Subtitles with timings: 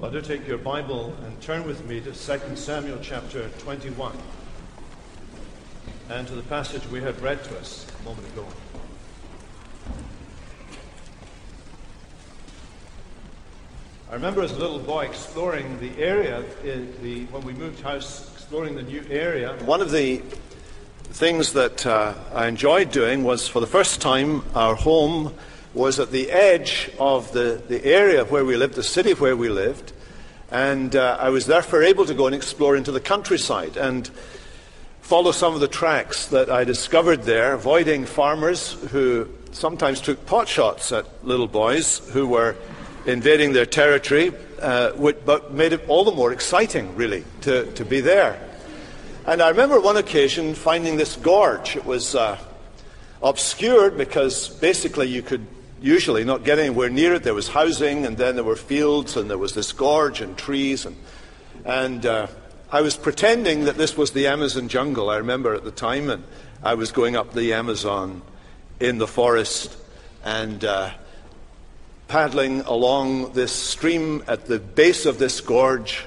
[0.00, 4.16] Well, do take your Bible and turn with me to 2 Samuel chapter 21
[6.08, 8.46] and to the passage we had read to us a moment ago.
[14.10, 18.76] I remember as a little boy exploring the area the, when we moved house, exploring
[18.76, 19.54] the new area.
[19.66, 20.22] One of the
[21.10, 25.34] things that uh, I enjoyed doing was for the first time our home
[25.74, 29.48] was at the edge of the, the area where we lived, the city where we
[29.48, 29.92] lived.
[30.50, 34.10] And uh, I was therefore able to go and explore into the countryside and
[35.00, 40.48] follow some of the tracks that I discovered there, avoiding farmers who sometimes took pot
[40.48, 42.56] shots at little boys who were
[43.06, 44.92] invading their territory, uh,
[45.24, 48.40] but made it all the more exciting, really, to, to be there.
[49.26, 51.76] And I remember one occasion finding this gorge.
[51.76, 52.38] It was uh,
[53.22, 55.46] obscured because basically you could
[55.80, 57.22] usually not get anywhere near it.
[57.22, 60.86] There was housing, and then there were fields, and there was this gorge and trees.
[60.86, 60.96] And,
[61.64, 62.26] and uh,
[62.70, 66.24] I was pretending that this was the Amazon jungle, I remember at the time, and
[66.62, 68.22] I was going up the Amazon
[68.78, 69.76] in the forest
[70.24, 70.90] and uh,
[72.08, 76.04] paddling along this stream at the base of this gorge.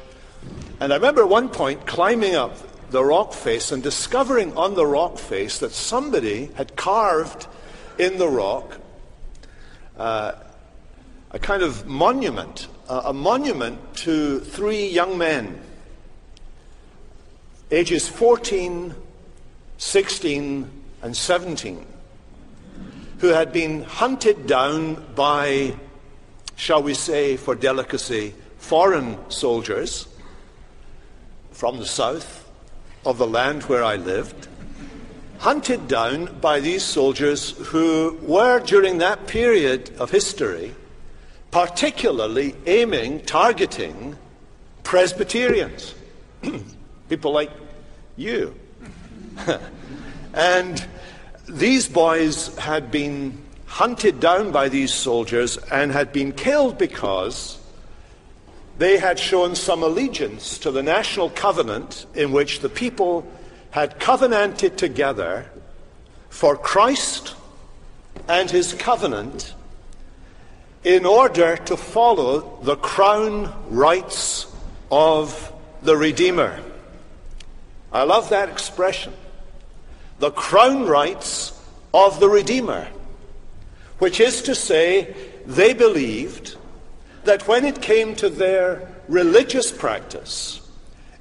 [0.79, 2.55] And I remember at one point climbing up
[2.91, 7.47] the rock face and discovering on the rock face that somebody had carved
[7.97, 8.79] in the rock
[9.97, 10.33] uh,
[11.31, 15.59] a kind of monument, uh, a monument to three young men,
[17.71, 18.93] ages 14,
[19.77, 20.69] 16,
[21.01, 21.85] and 17,
[23.19, 25.75] who had been hunted down by,
[26.55, 30.07] shall we say, for delicacy, foreign soldiers
[31.51, 32.49] from the south
[33.05, 34.47] of the land where I lived,
[35.43, 40.73] hunted down by these soldiers who were, during that period of history,
[41.51, 44.15] particularly aiming, targeting
[44.83, 45.95] Presbyterians,
[47.09, 47.51] people like
[48.15, 48.55] you.
[50.33, 50.87] and
[51.49, 57.59] these boys had been hunted down by these soldiers and had been killed because
[58.77, 63.27] they had shown some allegiance to the national covenant in which the people
[63.73, 65.49] had covenanted together
[66.29, 67.33] for Christ
[68.27, 69.55] and his covenant
[70.83, 74.45] in order to follow the crown rights
[74.91, 75.51] of
[75.81, 76.59] the Redeemer.
[77.91, 79.11] I love that expression.
[80.19, 81.59] The crown rights
[81.95, 82.87] of the Redeemer,
[83.97, 85.15] which is to say,
[85.47, 86.57] they believed
[87.23, 90.62] that when it came to their religious practice,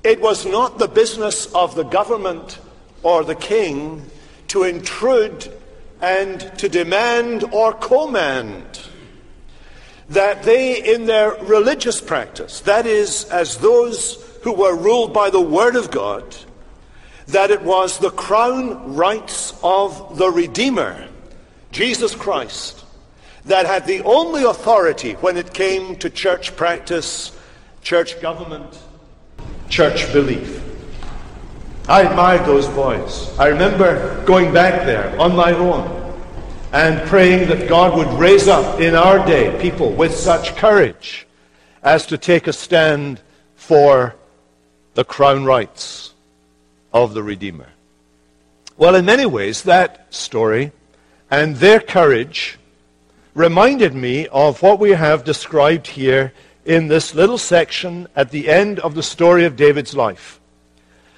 [0.04, 2.58] it was not the business of the government
[3.02, 4.02] or the king
[4.48, 5.52] to intrude
[6.00, 8.80] and to demand or command.
[10.08, 15.40] That they, in their religious practice, that is, as those who were ruled by the
[15.40, 16.36] Word of God,
[17.28, 21.08] that it was the crown rights of the Redeemer,
[21.70, 22.84] Jesus Christ,
[23.44, 27.36] that had the only authority when it came to church practice,
[27.82, 28.76] church government,
[29.72, 30.62] church belief.
[31.88, 33.36] I admired those boys.
[33.38, 36.20] I remember going back there on my own
[36.72, 41.26] and praying that God would raise up in our day people with such courage
[41.82, 43.22] as to take a stand
[43.56, 44.14] for
[44.92, 46.12] the crown rights
[46.92, 47.68] of the Redeemer.
[48.76, 50.70] Well, in many ways, that story
[51.30, 52.58] and their courage
[53.34, 56.34] reminded me of what we have described here
[56.64, 60.40] in this little section at the end of the story of David's life.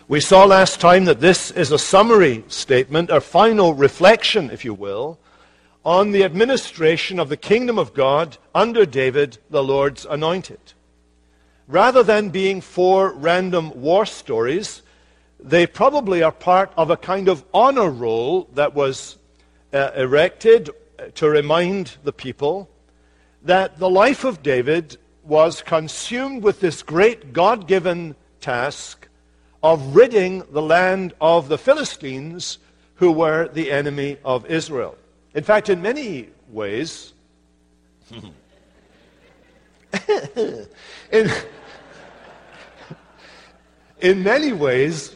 [0.08, 4.74] We saw last time that this is a summary statement, a final reflection, if you
[4.74, 5.18] will,
[5.84, 10.60] on the administration of the kingdom of God under David, the Lord's anointed.
[11.66, 14.82] Rather than being four random war stories,
[15.40, 19.16] they probably are part of a kind of honor roll that was
[19.72, 20.70] uh, erected
[21.14, 22.68] to remind the people
[23.42, 29.08] that the life of David was consumed with this great God given task
[29.62, 32.58] of ridding the land of the Philistines,
[32.96, 34.96] who were the enemy of Israel.
[35.34, 37.12] In fact, in many ways,
[41.10, 41.30] in,
[44.00, 45.14] in many ways,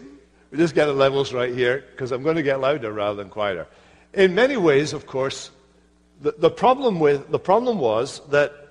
[0.51, 3.29] we just get the levels right here because I'm going to get louder rather than
[3.29, 3.67] quieter.
[4.15, 5.51] In many ways, of course,
[6.21, 8.68] the, the, problem, with, the problem was that,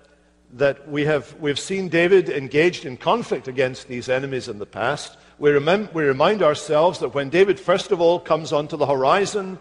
[0.54, 5.18] that we have, we've seen David engaged in conflict against these enemies in the past.
[5.40, 9.60] We, remem- we remind ourselves that when David first of all comes onto the horizon,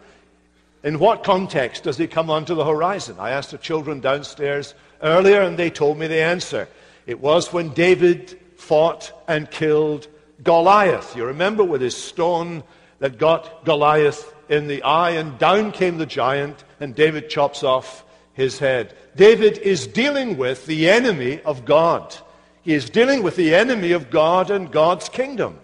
[0.82, 3.16] in what context does he come onto the horizon?
[3.18, 6.68] I asked the children downstairs earlier and they told me the answer.
[7.06, 10.06] It was when David fought and killed
[10.42, 11.16] Goliath.
[11.16, 12.62] You remember with his stone
[13.00, 18.04] that got Goliath in the eye, and down came the giant, and David chops off
[18.36, 18.94] his head.
[19.16, 22.14] David is dealing with the enemy of God.
[22.60, 25.58] He is dealing with the enemy of God and God's kingdom.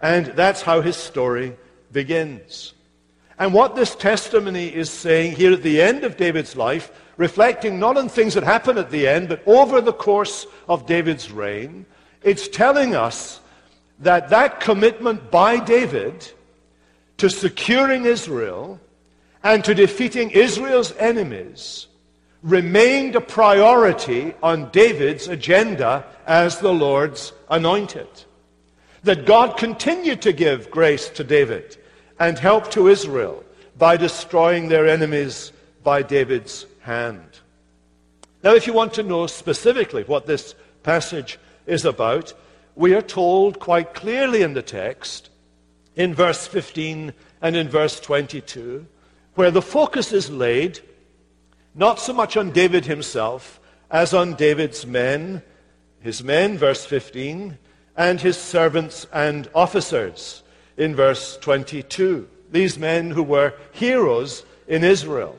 [0.00, 1.56] And that's how his story
[1.90, 2.72] begins.
[3.36, 7.96] And what this testimony is saying here at the end of David's life, reflecting not
[7.96, 11.84] on things that happen at the end, but over the course of David's reign,
[12.22, 13.40] it's telling us
[13.98, 16.30] that that commitment by David
[17.16, 18.78] to securing Israel
[19.42, 21.87] and to defeating Israel's enemies
[22.42, 28.08] remained a priority on David's agenda as the Lord's anointed.
[29.02, 31.76] That God continued to give grace to David
[32.18, 33.44] and help to Israel
[33.76, 35.52] by destroying their enemies
[35.82, 37.40] by David's hand.
[38.42, 42.34] Now, if you want to know specifically what this passage is about,
[42.74, 45.30] we are told quite clearly in the text,
[45.96, 47.12] in verse 15
[47.42, 48.86] and in verse 22,
[49.34, 50.80] where the focus is laid
[51.74, 53.60] not so much on David himself
[53.90, 55.42] as on David's men,
[56.00, 57.58] his men, verse 15,
[57.96, 60.42] and his servants and officers
[60.76, 62.28] in verse 22.
[62.50, 65.38] These men who were heroes in Israel.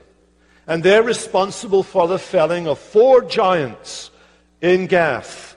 [0.68, 4.12] And they're responsible for the felling of four giants
[4.62, 5.56] in Gath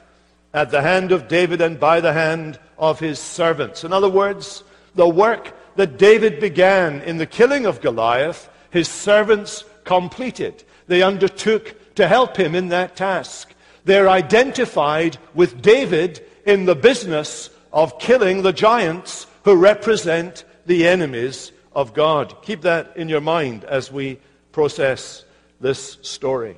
[0.54, 3.84] at the hand of David and by the hand of his servants.
[3.84, 4.62] In other words,
[4.94, 10.64] the work that David began in the killing of Goliath, his servants completed.
[10.86, 13.54] They undertook to help him in that task.
[13.84, 21.52] They're identified with David in the business of killing the giants who represent the enemies
[21.74, 22.34] of God.
[22.42, 24.18] Keep that in your mind as we
[24.52, 25.24] process
[25.60, 26.56] this story.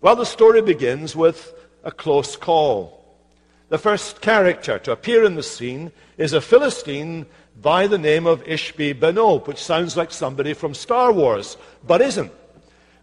[0.00, 3.04] Well, the story begins with a close call.
[3.68, 7.26] The first character to appear in the scene is a Philistine
[7.60, 11.56] by the name of Ishbi Benob, which sounds like somebody from Star Wars,
[11.86, 12.32] but isn't.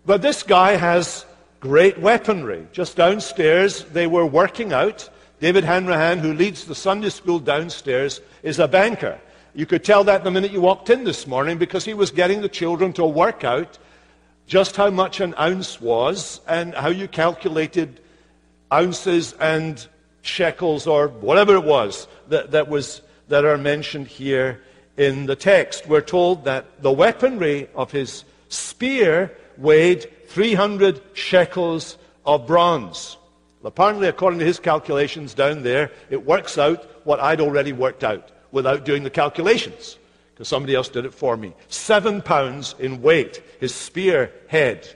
[0.06, 1.26] But this guy has
[1.60, 2.68] great weaponry.
[2.72, 5.10] Just downstairs, they were working out.
[5.40, 9.20] David Hanrahan, who leads the Sunday school downstairs, is a banker.
[9.54, 12.42] You could tell that the minute you walked in this morning because he was getting
[12.42, 13.78] the children to work out
[14.48, 18.02] just how much an ounce was and how you calculated
[18.74, 19.88] ounces and
[20.22, 24.62] shekels or whatever it was that, that, was, that are mentioned here
[24.98, 25.88] in the text.
[25.88, 33.18] We're told that the weaponry of his spear weighed 300 shekels of bronze.
[33.62, 38.04] Well, Apparently, according to his calculations down there, it works out what I'd already worked
[38.04, 39.98] out without doing the calculations,
[40.34, 41.54] because somebody else did it for me.
[41.68, 44.88] Seven pounds in weight, his spear head.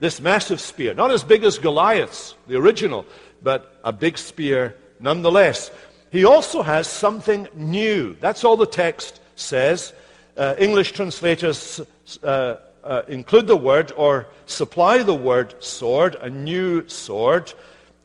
[0.00, 3.06] This massive spear, not as big as Goliath's, the original,
[3.42, 5.70] but a big spear nonetheless.
[6.10, 8.16] He also has something new.
[8.20, 9.92] That's all the text says.
[10.36, 11.80] Uh, English translators
[12.22, 17.52] uh, uh, include the word or supply the word sword, a new sword.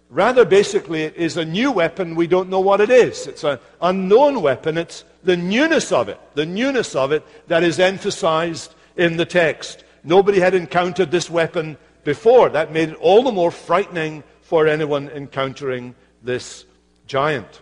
[0.10, 2.16] Rather, basically, it is a new weapon.
[2.16, 3.28] We don't know what it is.
[3.28, 4.78] It's an unknown weapon.
[4.78, 9.84] It's the newness of it, the newness of it that is emphasized in the text.
[10.04, 12.50] Nobody had encountered this weapon before.
[12.50, 15.94] That made it all the more frightening for anyone encountering
[16.24, 16.66] this
[17.06, 17.62] giant.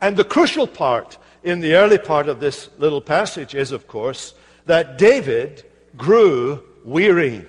[0.00, 4.34] And the crucial part in the early part of this little passage is, of course,
[4.66, 5.64] that David
[5.96, 7.46] grew weary.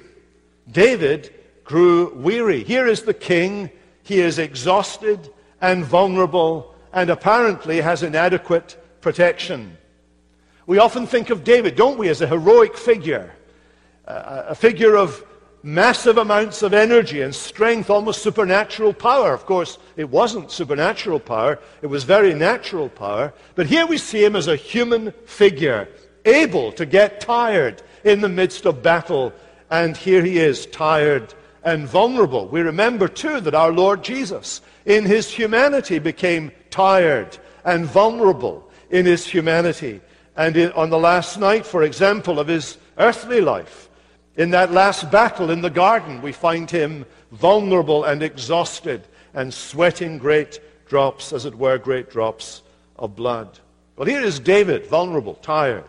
[0.70, 1.34] David
[1.64, 2.64] grew weary.
[2.64, 3.70] Here is the king.
[4.04, 5.32] He is exhausted
[5.62, 9.78] and vulnerable and apparently has inadequate protection.
[10.66, 13.34] We often think of David, don't we, as a heroic figure,
[14.06, 15.24] a figure of
[15.64, 19.34] massive amounts of energy and strength, almost supernatural power.
[19.34, 23.34] Of course, it wasn't supernatural power, it was very natural power.
[23.56, 25.88] But here we see him as a human figure,
[26.26, 29.34] able to get tired in the midst of battle.
[29.70, 32.48] And here he is, tired and vulnerable.
[32.48, 39.06] We remember, too, that our Lord Jesus, in his humanity, became tired and vulnerable in
[39.06, 40.02] his humanity.
[40.36, 43.90] And in, on the last night, for example, of his earthly life,
[44.36, 49.02] in that last battle in the garden, we find him vulnerable and exhausted
[49.34, 52.62] and sweating great drops, as it were, great drops
[52.98, 53.60] of blood.
[53.96, 55.86] Well, here is David, vulnerable, tired.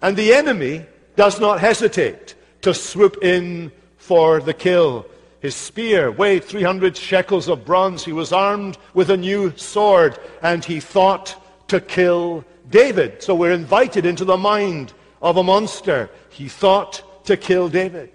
[0.00, 0.86] And the enemy
[1.18, 5.04] does not hesitate to swoop in for the kill.
[5.40, 8.04] His spear weighed 300 shekels of bronze.
[8.04, 11.34] He was armed with a new sword, and he thought
[11.70, 13.20] to kill David.
[13.20, 16.08] So we're invited into the mind of a monster.
[16.30, 18.12] He thought to kill David.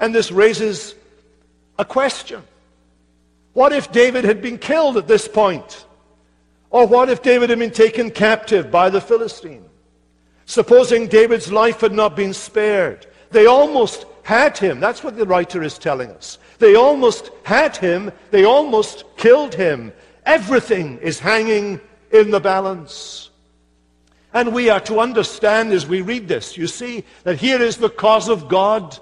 [0.00, 0.96] And this raises
[1.78, 2.42] a question.
[3.52, 5.86] What if David had been killed at this point?
[6.70, 9.69] Or what if David had been taken captive by the Philistine?
[10.50, 13.06] Supposing David's life had not been spared.
[13.30, 14.80] They almost had him.
[14.80, 16.40] That's what the writer is telling us.
[16.58, 18.10] They almost had him.
[18.32, 19.92] They almost killed him.
[20.26, 21.80] Everything is hanging
[22.10, 23.30] in the balance.
[24.34, 27.88] And we are to understand as we read this, you see, that here is the
[27.88, 28.98] cause of God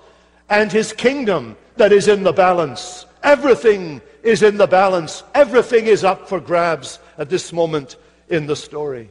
[0.50, 3.06] and his kingdom that is in the balance.
[3.22, 5.22] Everything is in the balance.
[5.34, 7.96] Everything is up for grabs at this moment
[8.28, 9.08] in the story.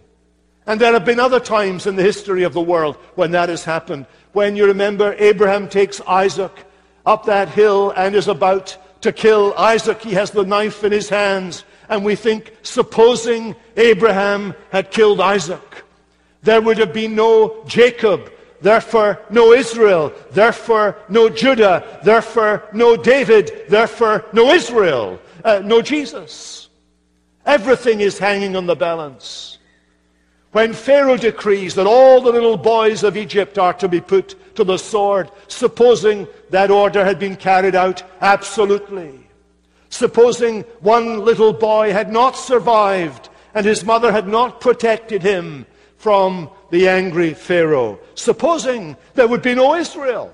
[0.67, 3.63] And there have been other times in the history of the world when that has
[3.63, 4.05] happened.
[4.33, 6.51] When you remember Abraham takes Isaac
[7.05, 10.01] up that hill and is about to kill Isaac.
[10.01, 11.63] He has the knife in his hands.
[11.87, 15.85] And we think, supposing Abraham had killed Isaac,
[16.43, 23.63] there would have been no Jacob, therefore no Israel, therefore no Judah, therefore no David,
[23.69, 26.67] therefore no Israel, uh, no Jesus.
[27.45, 29.56] Everything is hanging on the balance.
[30.57, 34.63] When Pharaoh decrees that all the little boys of Egypt are to be put to
[34.63, 39.19] the sword, supposing that order had been carried out absolutely.
[39.89, 46.49] Supposing one little boy had not survived and his mother had not protected him from
[46.71, 47.99] the angry Pharaoh.
[48.15, 50.33] Supposing there would be no Israel.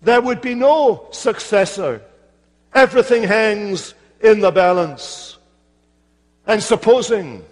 [0.00, 2.00] There would be no successor.
[2.72, 3.92] Everything hangs
[4.22, 5.36] in the balance.
[6.46, 7.44] And supposing,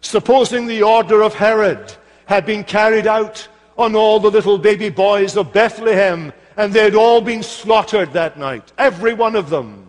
[0.00, 1.94] supposing the order of Herod
[2.26, 3.46] had been carried out
[3.78, 8.38] on all the little baby boys of Bethlehem and they had all been slaughtered that
[8.38, 9.88] night, every one of them,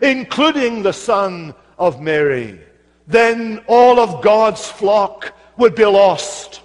[0.00, 2.58] including the son of Mary.
[3.06, 6.62] Then all of God's flock would be lost.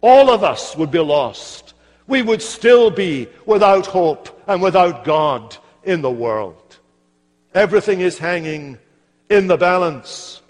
[0.00, 1.74] All of us would be lost.
[2.08, 6.78] We would still be without hope and without God in the world.
[7.54, 8.78] Everything is hanging
[9.30, 10.41] in the balance.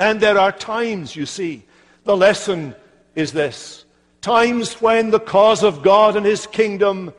[0.00, 1.64] And there are times, you see,
[2.04, 2.74] the lesson
[3.14, 3.84] is this.
[4.20, 7.12] Times when the cause of God and His kingdom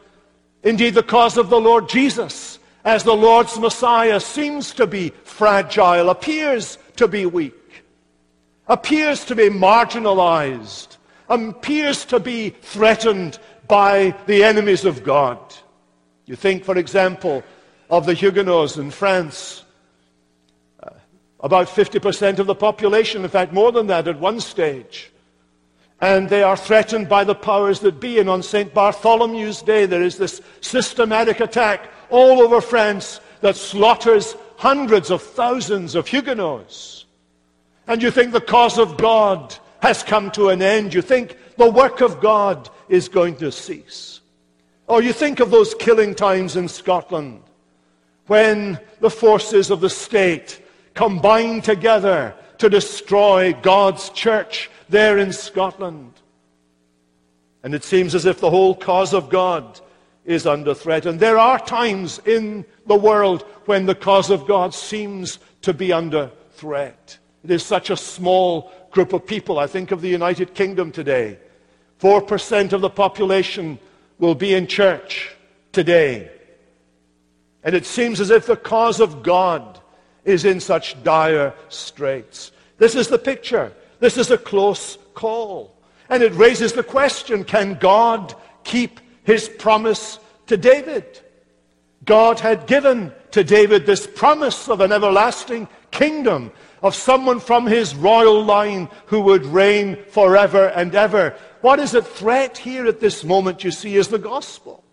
[0.63, 6.09] Indeed, the cause of the Lord Jesus as the Lord's Messiah seems to be fragile,
[6.09, 7.83] appears to be weak,
[8.67, 10.97] appears to be marginalized,
[11.29, 15.37] appears to be threatened by the enemies of God.
[16.25, 17.43] You think, for example,
[17.89, 19.62] of the Huguenots in France.
[21.43, 25.11] About 50% of the population, in fact, more than that at one stage,
[25.99, 28.19] and they are threatened by the powers that be.
[28.19, 28.73] And on St.
[28.73, 35.95] Bartholomew's Day, there is this systematic attack all over France that slaughters hundreds of thousands
[35.95, 37.05] of Huguenots.
[37.87, 40.93] And you think the cause of God has come to an end.
[40.93, 44.21] You think the work of God is going to cease.
[44.87, 47.41] Or you think of those killing times in Scotland
[48.27, 50.61] when the forces of the state
[50.93, 56.13] combine together to destroy God's church there in Scotland.
[57.63, 59.79] And it seems as if the whole cause of God
[60.25, 61.05] is under threat.
[61.05, 65.91] And there are times in the world when the cause of God seems to be
[65.91, 67.17] under threat.
[67.43, 69.59] It is such a small group of people.
[69.59, 71.39] I think of the United Kingdom today.
[71.99, 73.79] 4% of the population
[74.19, 75.35] will be in church
[75.71, 76.29] today.
[77.63, 79.79] And it seems as if the cause of God
[80.25, 82.51] is in such dire straits.
[82.77, 83.71] This is the picture.
[83.99, 85.75] This is a close call.
[86.09, 91.19] And it raises the question can God keep his promise to David?
[92.05, 96.51] God had given to David this promise of an everlasting kingdom,
[96.81, 101.35] of someone from his royal line who would reign forever and ever.
[101.61, 104.83] What is at threat here at this moment, you see, is the gospel.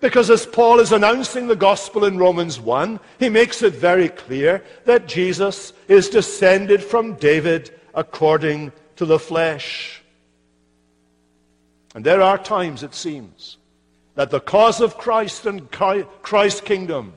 [0.00, 4.64] Because as Paul is announcing the gospel in Romans 1, he makes it very clear
[4.86, 10.02] that Jesus is descended from David according to the flesh.
[11.94, 13.58] And there are times, it seems,
[14.14, 17.12] that the cause of Christ and Christ's kingdom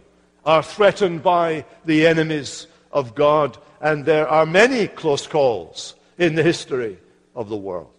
[0.46, 3.58] are threatened by the enemies of God.
[3.80, 6.98] And there are many close calls in the history
[7.36, 7.92] of the world.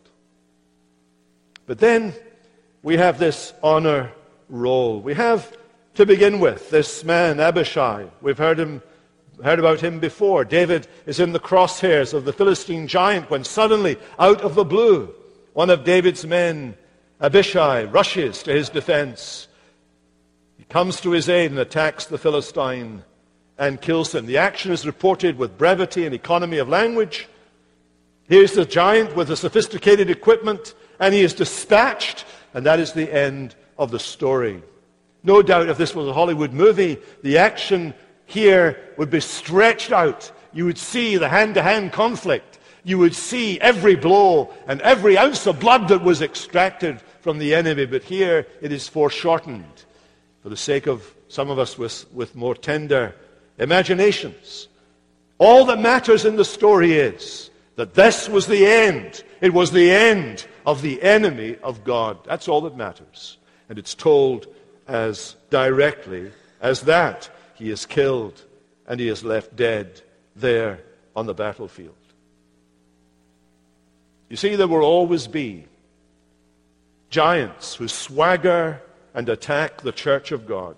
[1.67, 2.13] But then
[2.83, 4.13] we have this honor
[4.55, 5.01] roll.
[5.01, 5.57] We have,
[5.95, 8.07] to begin with, this man, Abishai.
[8.23, 8.83] We've heard, him,
[9.43, 10.45] heard about him before.
[10.45, 15.13] David is in the crosshairs of the Philistine giant when suddenly, out of the blue,
[15.53, 16.77] one of David's men,
[17.21, 19.49] Abishai, rushes to his defense.
[20.57, 23.03] He comes to his aid and attacks the Philistine
[23.59, 24.27] and kills him.
[24.27, 27.29] The action is reported with brevity and economy of language.
[28.29, 33.13] Here's the giant with the sophisticated equipment, and he is dispatched, and that is the
[33.13, 34.63] end of the story.
[35.23, 37.95] No doubt if this was a Hollywood movie, the action
[38.27, 40.31] here would be stretched out.
[40.53, 42.59] You would see the hand to hand conflict.
[42.85, 47.55] You would see every blow and every ounce of blood that was extracted from the
[47.55, 47.87] enemy.
[47.87, 49.85] But here it is foreshortened
[50.43, 53.15] for the sake of some of us with, with more tender
[53.59, 54.69] imaginations.
[55.39, 59.25] All that matters in the story is that this was the end.
[59.41, 62.19] It was the end of the enemy of God.
[62.25, 63.39] That's all that matters.
[63.69, 64.47] And it's told
[64.87, 66.31] as directly
[66.61, 67.31] as that.
[67.55, 68.43] He is killed
[68.87, 70.01] and he is left dead
[70.37, 70.81] there
[71.17, 71.95] on the battlefield.
[74.29, 75.65] You see, there will always be
[77.11, 78.83] giants who swagger
[79.15, 80.77] and attack the church of God.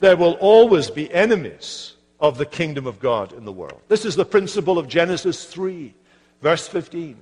[0.00, 3.80] There will always be enemies of the kingdom of God in the world.
[3.88, 5.94] This is the principle of Genesis 3,
[6.42, 7.16] verse 15.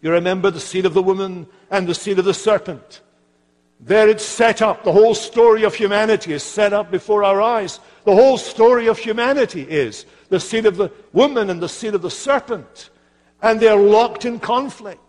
[0.00, 3.00] You remember the seed of the woman and the seed of the serpent.
[3.80, 4.84] There it's set up.
[4.84, 7.80] The whole story of humanity is set up before our eyes.
[8.04, 12.02] The whole story of humanity is the seed of the woman and the seed of
[12.02, 12.90] the serpent.
[13.40, 15.00] And they're locked in conflict.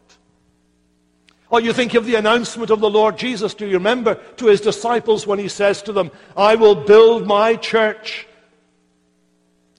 [1.50, 4.62] Or you think of the announcement of the Lord Jesus, do you remember, to his
[4.62, 8.28] disciples when he says to them, I will build my church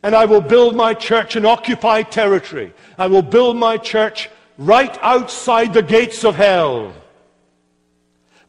[0.02, 2.72] and I will build my church in occupied territory.
[2.98, 6.92] I will build my church right outside the gates of hell.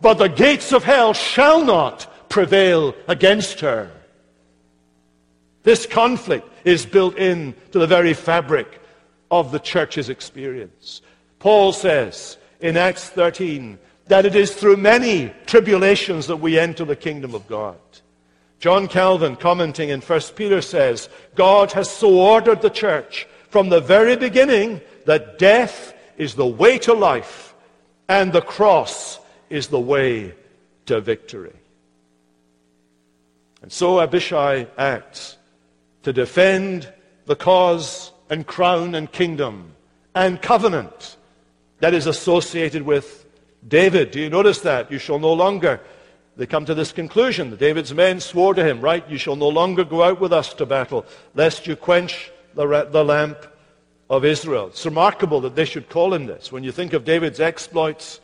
[0.01, 3.91] But the gates of hell shall not prevail against her.
[5.63, 8.81] This conflict is built in to the very fabric
[9.29, 11.01] of the church's experience.
[11.39, 13.77] Paul says in Acts 13
[14.07, 17.77] that it is through many tribulations that we enter the kingdom of God.
[18.59, 23.81] John Calvin, commenting in 1 Peter, says, God has so ordered the church from the
[23.81, 27.55] very beginning that death is the way to life
[28.07, 29.19] and the cross
[29.51, 30.33] is the way
[30.85, 31.53] to victory.
[33.61, 35.37] And so Abishai acts
[36.03, 36.91] to defend
[37.25, 39.73] the cause and crown and kingdom
[40.15, 41.17] and covenant
[41.79, 43.25] that is associated with
[43.67, 44.11] David.
[44.11, 44.91] Do you notice that?
[44.91, 45.79] You shall no longer
[46.37, 47.49] they come to this conclusion.
[47.49, 50.53] That David's men swore to him, Right, you shall no longer go out with us
[50.55, 53.37] to battle, lest you quench the, the lamp
[54.09, 54.67] of Israel.
[54.67, 56.51] It's remarkable that they should call him this.
[56.51, 58.19] When you think of David's exploits,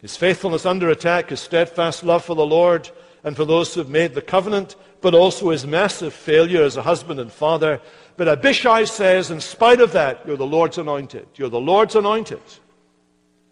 [0.00, 2.90] his faithfulness under attack, his steadfast love for the Lord
[3.22, 6.82] and for those who have made the covenant, but also his massive failure as a
[6.82, 7.80] husband and father.
[8.16, 11.26] But Abishai says, in spite of that, you're the Lord's anointed.
[11.36, 12.40] You're the Lord's anointed.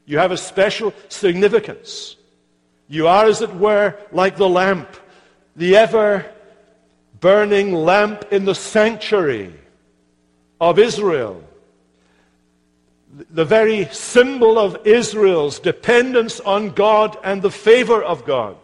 [0.06, 2.16] You have a special significance.
[2.88, 4.88] You are, as it were, like the lamp,
[5.54, 6.24] the ever
[7.20, 9.52] burning lamp in the sanctuary
[10.60, 11.42] of Israel.
[13.30, 18.56] The very symbol of Israel's dependence on God and the favor of God.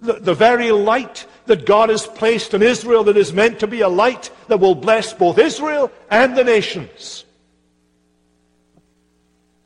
[0.00, 3.82] The, the very light that God has placed in Israel that is meant to be
[3.82, 7.24] a light that will bless both Israel and the nations.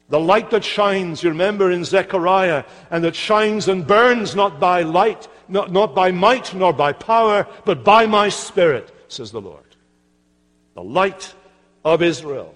[0.09, 4.83] The light that shines, you remember in Zechariah, and that shines and burns not by
[4.83, 9.77] light, not, not by might nor by power, but by my spirit, says the Lord.
[10.75, 11.35] The light
[11.85, 12.55] of Israel.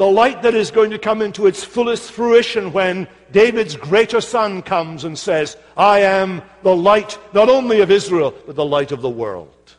[0.00, 4.62] The light that is going to come into its fullest fruition when David's greater son
[4.62, 9.02] comes and says, I am the light not only of Israel, but the light of
[9.02, 9.74] the world.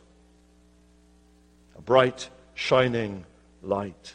[1.76, 3.24] A bright, shining
[3.64, 4.14] light.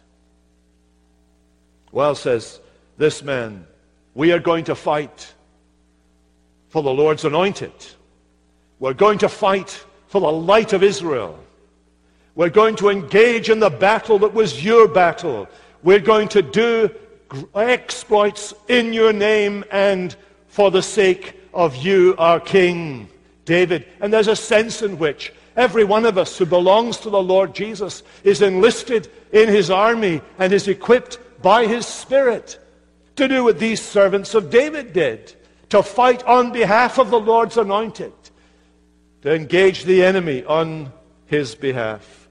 [1.92, 2.62] Well, says
[2.98, 3.68] this man,
[4.14, 5.34] we are going to fight
[6.70, 7.74] for the Lord's anointed.
[8.80, 11.38] We're going to fight for the light of Israel.
[12.34, 15.50] We're going to engage in the battle that was your battle.
[15.84, 16.90] We're going to do
[17.56, 20.16] exploits in your name and
[20.48, 23.10] for the sake of you, our King,
[23.46, 23.86] David.
[24.00, 27.54] And there's a sense in which every one of us who belongs to the Lord
[27.54, 32.60] Jesus is enlisted in his army and is equipped by his Spirit
[33.16, 35.36] to do what these servants of David did
[35.70, 38.14] to fight on behalf of the Lord's anointed,
[39.22, 40.94] to engage the enemy on
[41.26, 42.27] his behalf.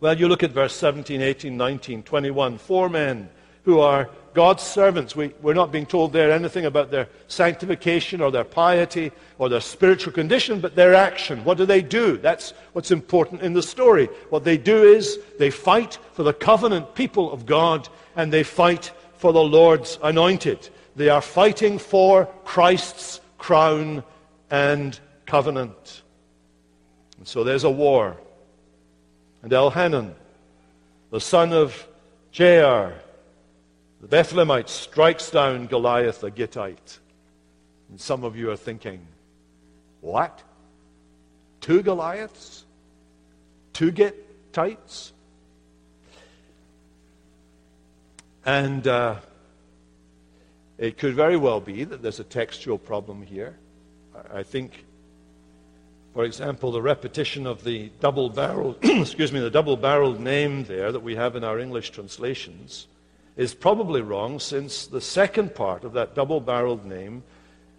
[0.00, 2.56] Well, you look at verse 17, 18, 19, 21.
[2.56, 3.28] Four men
[3.64, 5.14] who are God's servants.
[5.14, 9.60] We, we're not being told there anything about their sanctification or their piety or their
[9.60, 11.44] spiritual condition, but their action.
[11.44, 12.16] What do they do?
[12.16, 14.06] That's what's important in the story.
[14.30, 17.86] What they do is they fight for the covenant people of God
[18.16, 20.70] and they fight for the Lord's anointed.
[20.96, 24.02] They are fighting for Christ's crown
[24.50, 26.02] and covenant.
[27.18, 28.16] And so there's a war.
[29.42, 30.12] And Elhanan,
[31.10, 31.86] the son of
[32.32, 32.94] Jair,
[34.00, 36.98] the Bethlehemite strikes down Goliath the Gittite.
[37.88, 39.06] And some of you are thinking,
[40.00, 40.42] what?
[41.60, 42.64] two Goliaths?
[43.72, 45.12] Two Gittites?
[48.44, 49.16] And uh,
[50.78, 53.56] it could very well be that there's a textual problem here.
[54.32, 54.84] I think,
[56.14, 61.14] for example, the repetition of the double-barreled, excuse me, the double-barreled name there that we
[61.14, 62.88] have in our English translations
[63.36, 67.22] is probably wrong since the second part of that double-barreled name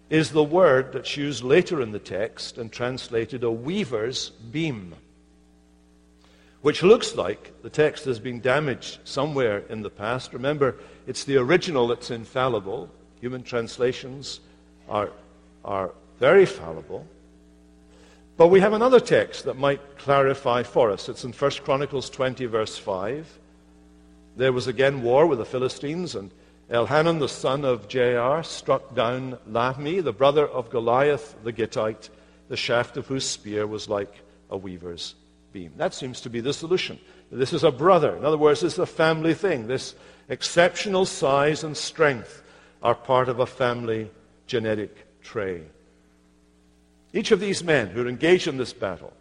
[0.08, 4.94] is the word that's used later in the text and translated a weaver's beam,
[6.62, 10.32] which looks like the text has been damaged somewhere in the past.
[10.32, 12.88] Remember, it's the original that's infallible.
[13.20, 14.40] Human translations
[14.88, 15.10] are,
[15.64, 17.06] are very fallible.
[18.36, 21.08] But we have another text that might clarify for us.
[21.08, 23.38] It's in 1 Chronicles 20, verse 5.
[24.36, 26.30] There was again war with the Philistines, and
[26.70, 32.08] Elhanan, the son of Jair, struck down Lahmi, the brother of Goliath the Gittite,
[32.48, 35.14] the shaft of whose spear was like a weaver's
[35.52, 35.72] beam.
[35.76, 36.98] That seems to be the solution.
[37.30, 38.16] This is a brother.
[38.16, 39.66] In other words, this is a family thing.
[39.66, 39.94] This
[40.30, 42.42] exceptional size and strength
[42.82, 44.10] are part of a family
[44.46, 45.62] genetic trait.
[47.12, 49.12] Each of these men who are engaged in this battle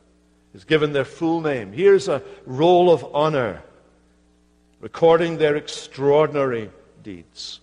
[0.54, 1.74] is given their full name.
[1.74, 3.62] Here's a roll of honor
[4.80, 6.70] recording their extraordinary
[7.04, 7.60] deeds.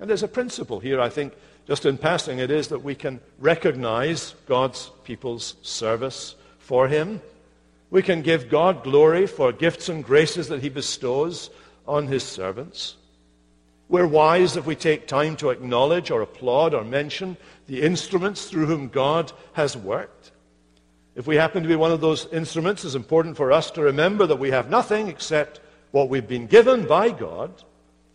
[0.00, 1.32] And there's a principle here, I think,
[1.66, 7.20] just in passing, it is that we can recognize God's people's service for Him.
[7.90, 11.50] We can give God glory for gifts and graces that He bestows
[11.86, 12.96] on His servants.
[13.88, 18.66] We're wise if we take time to acknowledge or applaud or mention the instruments through
[18.66, 20.32] whom God has worked.
[21.14, 24.26] If we happen to be one of those instruments, it's important for us to remember
[24.26, 27.50] that we have nothing except what we've been given by God.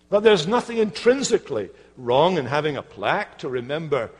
[0.09, 4.12] But there's nothing intrinsically wrong in having a plaque to remember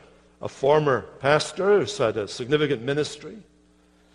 [0.42, 3.38] a former pastor who's had a significant ministry,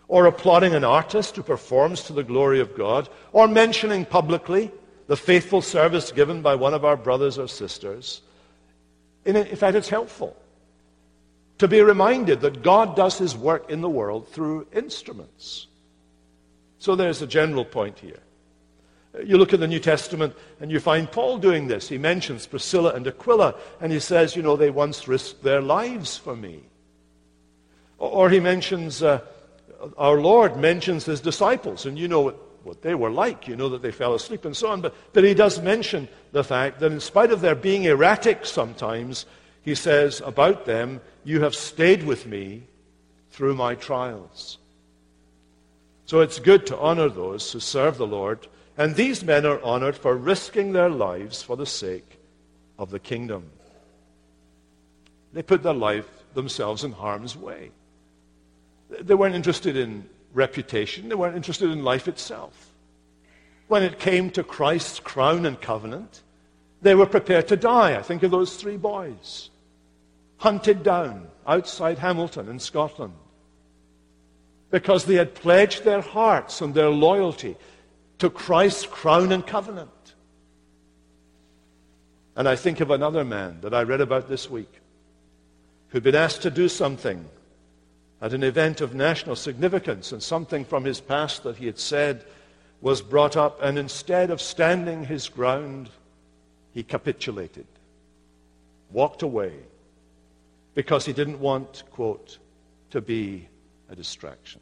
[0.10, 4.71] or applauding an artist who performs to the glory of God, or mentioning publicly
[5.10, 8.22] the faithful service given by one of our brothers or sisters.
[9.26, 10.38] In fact, it's helpful
[11.58, 15.65] to be reminded that God does his work in the world through instruments.
[16.78, 18.19] So there's a general point here.
[19.26, 21.89] You look at the New Testament and you find Paul doing this.
[21.89, 26.17] He mentions Priscilla and Aquila and he says, you know, they once risked their lives
[26.17, 26.62] for me.
[27.98, 29.22] Or he mentions, uh,
[29.98, 33.48] our Lord mentions his disciples and you know what, they were like.
[33.48, 34.82] You know that they fell asleep and so on.
[34.82, 39.26] But, but he does mention the fact that in spite of their being erratic sometimes,
[39.62, 42.63] he says about them, you have stayed with me
[43.32, 44.58] through my trials.
[46.06, 48.48] So it's good to honor those who serve the Lord
[48.80, 52.17] and these men are honored for risking their lives for the sake
[52.78, 53.52] of the kingdom.
[55.34, 57.72] They put their life themselves in harm's way.
[58.89, 62.74] They weren't interested in reputation, they weren't interested in life itself.
[63.68, 66.22] When it came to Christ's crown and covenant,
[66.82, 67.98] they were prepared to die.
[67.98, 69.50] I think of those three boys,
[70.38, 73.13] hunted down outside Hamilton in Scotland,
[74.72, 77.58] because they had pledged their hearts and their loyalty
[78.20, 79.89] to Christ's crown and covenant.
[82.36, 84.72] And I think of another man that I read about this week
[85.89, 87.26] who'd been asked to do something
[88.21, 92.25] at an event of national significance, and something from his past that he had said
[92.82, 95.89] was brought up, and instead of standing his ground,
[96.73, 97.65] he capitulated,
[98.91, 99.53] walked away,
[100.75, 102.38] because he didn't want, quote,
[102.91, 103.47] to be
[103.89, 104.62] a distraction.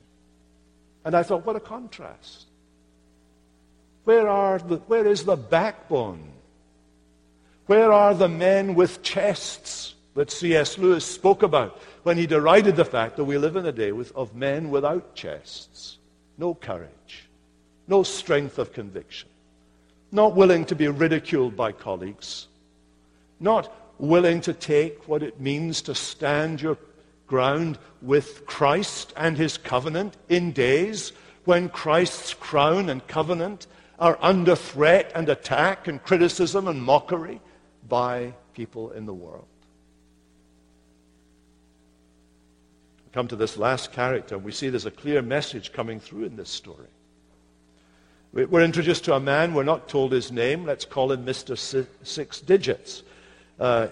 [1.05, 2.45] And I thought, what a contrast.
[4.03, 6.31] Where, are the, where is the backbone?
[7.65, 10.77] Where are the men with chests that C.S.
[10.77, 14.15] Lewis spoke about when he derided the fact that we live in a day with,
[14.15, 15.97] of men without chests?
[16.37, 17.27] No courage,
[17.85, 19.27] no strength of conviction,
[20.09, 22.47] not willing to be ridiculed by colleagues,
[23.41, 26.77] not willing to take what it means to stand your
[27.27, 31.11] ground with Christ and his covenant in days
[31.43, 33.67] when Christ's crown and covenant
[33.99, 37.41] are under threat and attack and criticism and mockery
[37.89, 39.56] by people in the world.
[43.13, 46.35] Come to this last character, and we see there's a clear message coming through in
[46.35, 46.87] this story.
[48.33, 51.57] We're introduced to a man, we're not told his name, let's call him Mr.
[52.03, 53.03] Six Digits.
[53.59, 53.87] Uh,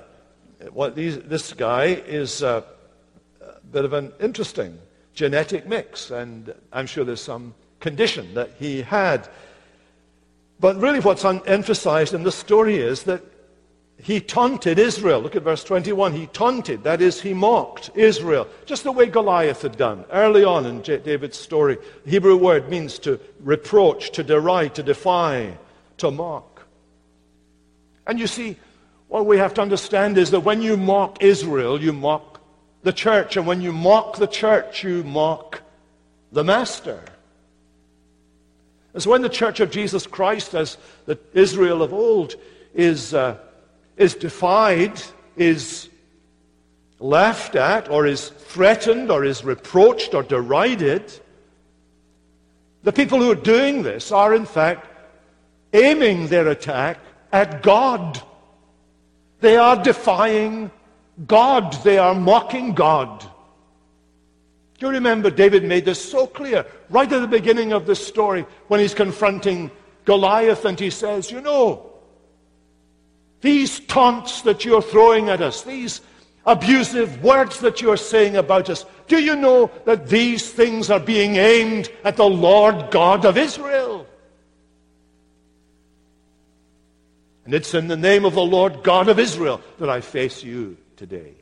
[0.93, 2.63] these, this guy is a,
[3.41, 4.77] a bit of an interesting
[5.13, 9.27] genetic mix, and I'm sure there's some condition that he had
[10.59, 13.21] but really, what's emphasized in the story is that
[13.97, 15.21] he taunted Israel.
[15.21, 16.13] Look at verse 21.
[16.13, 20.65] He taunted, that is, he mocked Israel, just the way Goliath had done early on
[20.65, 21.77] in David's story.
[22.03, 25.57] The Hebrew word means to reproach, to deride, to defy,
[25.97, 26.65] to mock.
[28.05, 28.57] And you see,
[29.07, 32.41] what we have to understand is that when you mock Israel, you mock
[32.83, 33.37] the church.
[33.37, 35.61] And when you mock the church, you mock
[36.31, 37.01] the master.
[38.93, 42.35] And so when the church of Jesus Christ, as the Israel of old,
[42.73, 43.13] is.
[43.13, 43.37] Uh,
[43.97, 45.01] is defied,
[45.35, 45.89] is
[46.99, 51.11] laughed at, or is threatened, or is reproached, or derided,
[52.83, 54.87] the people who are doing this are, in fact,
[55.73, 56.99] aiming their attack
[57.31, 58.21] at God.
[59.41, 60.69] They are defying
[61.25, 61.73] God.
[61.83, 63.21] They are mocking God.
[64.77, 68.45] Do you remember David made this so clear right at the beginning of this story
[68.67, 69.71] when he's confronting
[70.03, 71.91] Goliath and he says, You know,
[73.45, 76.01] these taunts that you're throwing at us, these
[76.45, 81.35] abusive words that you're saying about us, do you know that these things are being
[81.35, 84.07] aimed at the Lord God of Israel?
[87.45, 90.77] And it's in the name of the Lord God of Israel that I face you
[90.97, 91.35] today.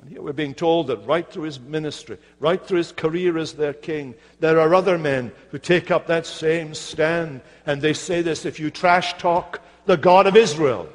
[0.00, 3.52] And here we're being told that right through his ministry, right through his career as
[3.52, 7.42] their king, there are other men who take up that same stand.
[7.66, 10.88] And they say this if you trash talk the God of Israel,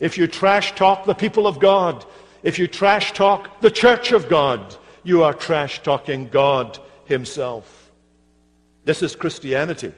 [0.00, 2.04] if you trash talk the people of God,
[2.42, 7.90] if you trash talk the church of God, you are trash talking God Himself.
[8.84, 9.92] This is Christianity,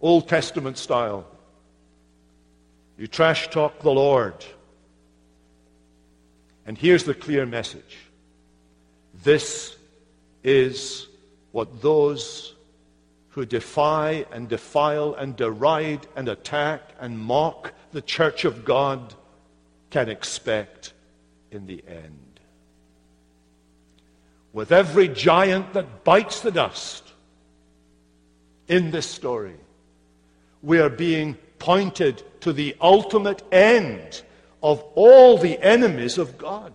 [0.00, 1.26] Old Testament style.
[2.98, 4.34] You trash talk the Lord.
[6.66, 7.96] And here's the clear message
[9.24, 9.76] this
[10.44, 11.06] is
[11.52, 12.54] what those
[13.38, 19.14] who defy and defile and deride and attack and mock the church of God
[19.90, 20.92] can expect
[21.52, 22.40] in the end.
[24.52, 27.12] With every giant that bites the dust
[28.66, 29.60] in this story,
[30.60, 34.20] we are being pointed to the ultimate end
[34.64, 36.72] of all the enemies of God.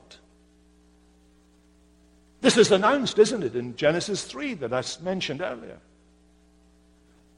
[2.39, 5.79] This is announced, isn't it, in Genesis 3 that I mentioned earlier.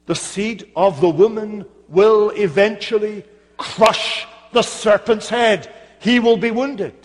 [0.05, 3.23] The seed of the woman will eventually
[3.57, 5.73] crush the serpent's head.
[5.99, 6.95] He will be wounded.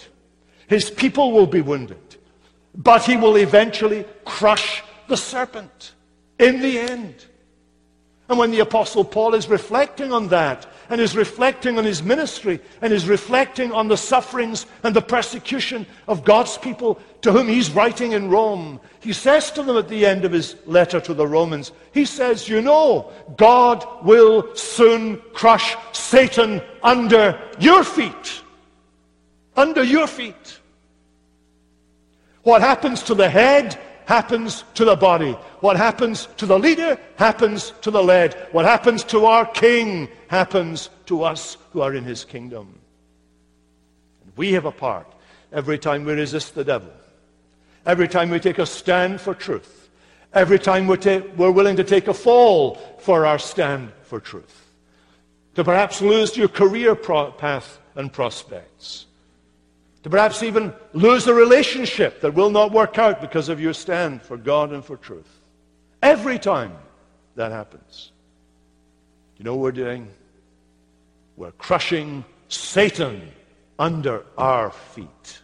[0.68, 2.16] His people will be wounded.
[2.74, 5.92] But he will eventually crush the serpent
[6.38, 7.26] in the end.
[8.28, 12.60] And when the Apostle Paul is reflecting on that, and is reflecting on his ministry,
[12.82, 17.70] and is reflecting on the sufferings and the persecution of God's people to whom he's
[17.70, 21.26] writing in Rome, he says to them at the end of his letter to the
[21.26, 28.42] Romans, he says, You know, God will soon crush Satan under your feet.
[29.56, 30.58] Under your feet.
[32.42, 33.78] What happens to the head
[34.10, 35.30] happens to the body.
[35.60, 38.34] What happens to the leader happens to the led.
[38.50, 42.80] What happens to our king happens to us who are in his kingdom.
[44.24, 45.06] And we have a part
[45.52, 46.92] every time we resist the devil,
[47.86, 49.88] every time we take a stand for truth,
[50.34, 54.74] every time we're, ta- we're willing to take a fall for our stand for truth,
[55.54, 59.06] to perhaps lose your career pro- path and prospects
[60.02, 64.22] to perhaps even lose a relationship that will not work out because of your stand
[64.22, 65.28] for God and for truth.
[66.02, 66.72] Every time
[67.36, 68.12] that happens,
[69.36, 70.08] you know what we're doing?
[71.36, 73.30] We're crushing Satan
[73.78, 75.40] under our feet.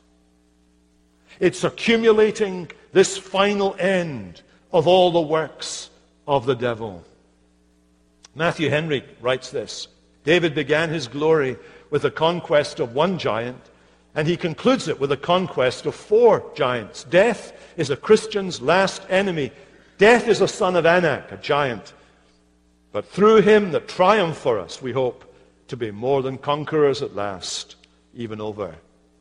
[1.38, 4.42] It's accumulating this final end
[4.72, 5.90] of all the works
[6.26, 7.04] of the devil.
[8.34, 9.88] Matthew Henry writes this
[10.24, 11.56] David began his glory
[11.90, 13.60] with the conquest of one giant
[14.16, 17.04] and he concludes it with a conquest of four giants.
[17.04, 19.52] Death is a Christian's last enemy.
[19.98, 21.92] Death is a son of Anak, a giant.
[22.92, 25.34] But through him that triumph for us, we hope
[25.68, 27.76] to be more than conquerors at last,
[28.14, 28.74] even over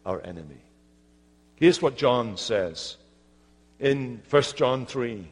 [0.06, 0.62] our enemy.
[1.58, 2.96] Here's what John says
[3.82, 5.28] in 1 John 3.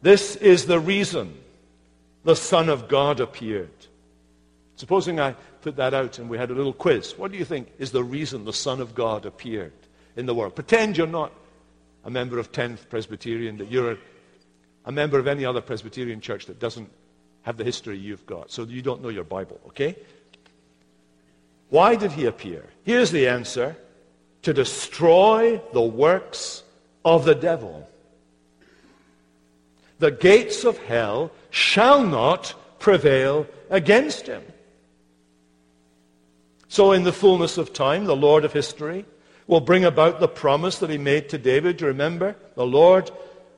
[0.00, 1.36] This is the reason
[2.24, 3.68] the Son of God appeared.
[4.76, 5.34] Supposing I
[5.66, 7.18] put that out and we had a little quiz.
[7.18, 9.72] What do you think is the reason the Son of God appeared
[10.14, 10.54] in the world?
[10.54, 11.32] Pretend you're not
[12.04, 13.98] a member of 10th Presbyterian, that you're
[14.84, 16.88] a member of any other Presbyterian church that doesn't
[17.42, 19.96] have the history you've got, so you don't know your Bible, okay?
[21.70, 22.64] Why did he appear?
[22.84, 23.76] Here's the answer
[24.42, 26.62] to destroy the works
[27.04, 27.88] of the devil.
[29.98, 34.44] The gates of hell shall not prevail against him.
[36.68, 39.04] So, in the fullness of time, the Lord of history
[39.46, 41.80] will bring about the promise that he made to David.
[41.80, 42.36] You remember?
[42.54, 43.10] The Lord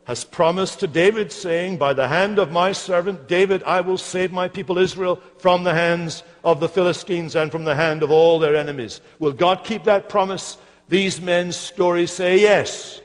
[0.04, 4.32] has promised to David, saying, By the hand of my servant David, I will save
[4.32, 8.38] my people Israel from the hands of the Philistines and from the hand of all
[8.38, 9.00] their enemies.
[9.18, 10.56] Will God keep that promise?
[10.88, 13.00] These men's stories say yes.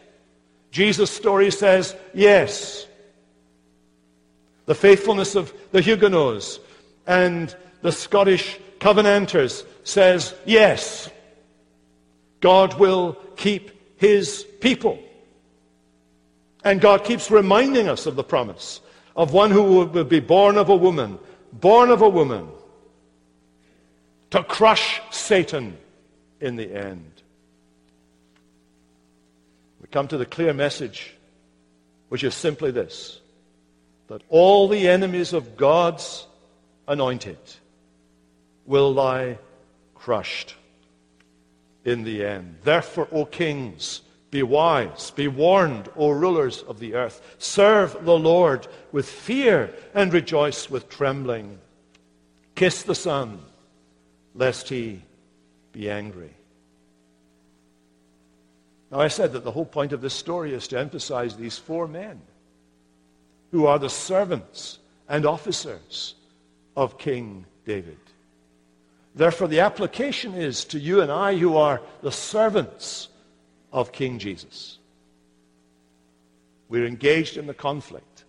[0.72, 2.88] Jesus' story says yes.
[4.66, 6.60] The faithfulness of the Huguenots
[7.06, 11.10] and the Scottish Covenanters says yes.
[12.42, 15.00] God will keep his people.
[16.66, 18.82] And God keeps reminding us of the promise
[19.16, 21.18] of one who will be born of a woman,
[21.54, 22.50] born of a woman,
[24.32, 25.78] to crush Satan
[26.42, 27.10] in the end.
[29.80, 31.16] We come to the clear message,
[32.10, 33.22] which is simply this
[34.10, 36.28] that all the enemies of God's
[36.86, 37.38] anointed
[38.66, 39.38] will lie
[39.96, 40.56] crushed
[41.86, 42.58] in the end.
[42.64, 47.36] Therefore, O kings, be wise, be warned, O rulers of the earth.
[47.38, 51.60] Serve the Lord with fear and rejoice with trembling.
[52.56, 53.40] Kiss the Son,
[54.34, 55.02] lest he
[55.72, 56.34] be angry.
[58.92, 61.88] Now, I said that the whole point of this story is to emphasize these four
[61.88, 62.22] men
[63.52, 66.16] who are the servants and officers
[66.76, 67.98] of King David.
[69.16, 73.10] Therefore, the application is to you and I who are the servants
[73.72, 74.80] of King Jesus.
[76.68, 78.24] We're engaged in the conflict.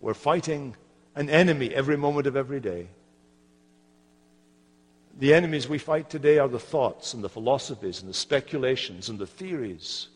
[0.00, 0.74] We're fighting
[1.14, 2.88] an enemy every moment of every day.
[5.18, 9.18] The enemies we fight today are the thoughts and the philosophies and the speculations and
[9.18, 10.08] the theories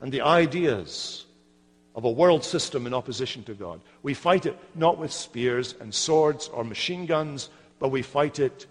[0.00, 1.24] and the ideas
[1.94, 3.80] of a world system in opposition to God.
[4.02, 8.66] We fight it not with spears and swords or machine guns, but we fight it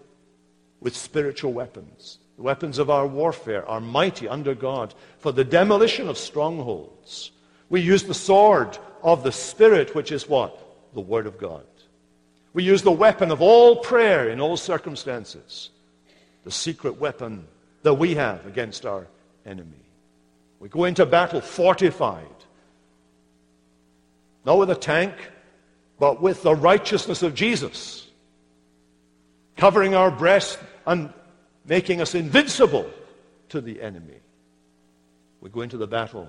[0.84, 6.08] with spiritual weapons the weapons of our warfare are mighty under God for the demolition
[6.08, 7.30] of strongholds.
[7.68, 10.58] We use the sword of the Spirit, which is what?
[10.94, 11.64] The Word of God.
[12.52, 15.70] We use the weapon of all prayer in all circumstances,
[16.44, 17.46] the secret weapon
[17.82, 19.06] that we have against our
[19.46, 19.70] enemy.
[20.58, 22.26] We go into battle fortified,
[24.44, 25.14] not with a tank,
[25.98, 28.06] but with the righteousness of Jesus,
[29.56, 31.12] covering our breast and
[31.66, 32.88] making us invincible
[33.48, 34.18] to the enemy.
[35.40, 36.28] We go into the battle.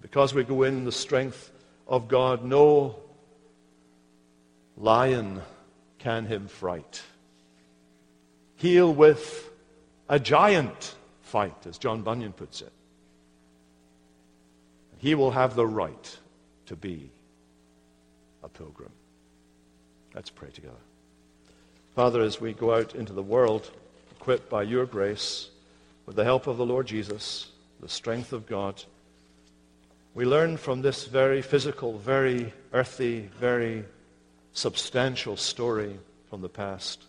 [0.00, 1.50] Because we go in the strength
[1.86, 2.96] of God, no
[4.76, 5.42] lion
[5.98, 7.02] can him fright.
[8.56, 9.50] He'll with
[10.08, 12.72] a giant fight, as John Bunyan puts it.
[14.98, 16.18] He will have the right
[16.66, 17.10] to be
[18.42, 18.92] a pilgrim.
[20.14, 20.74] Let's pray together.
[21.98, 23.72] Father, as we go out into the world,
[24.12, 25.48] equipped by your grace,
[26.06, 27.48] with the help of the Lord Jesus,
[27.80, 28.80] the strength of God,
[30.14, 33.84] we learn from this very physical, very earthy, very
[34.52, 35.98] substantial story
[36.30, 37.02] from the past,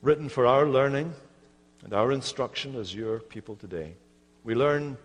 [0.00, 1.12] written for our learning
[1.84, 3.92] and our instruction as your people today.
[4.42, 4.96] We learn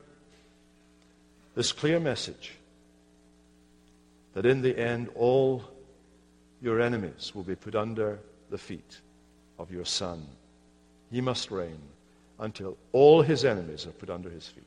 [1.55, 2.53] this clear message
[4.33, 5.72] that in the end all
[6.63, 8.17] your enemies will be put under
[8.49, 9.02] the feet
[9.60, 10.26] of your Son.
[11.12, 11.78] He must reign
[12.39, 14.63] until all his enemies are put under his feet.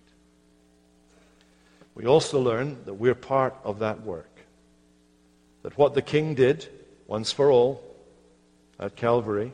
[1.94, 4.30] We also learn that we're part of that work.
[5.62, 6.68] That what the king did
[7.06, 7.82] once for all
[8.78, 9.50] at Calvary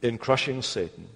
[0.00, 1.06] in crushing Satan,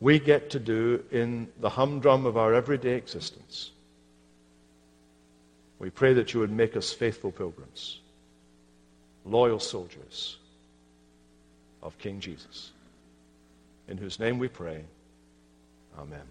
[0.00, 3.70] we get to do in the humdrum of our everyday existence.
[5.82, 7.98] We pray that you would make us faithful pilgrims,
[9.24, 10.36] loyal soldiers
[11.82, 12.70] of King Jesus,
[13.88, 14.84] in whose name we pray.
[15.98, 16.22] Amen.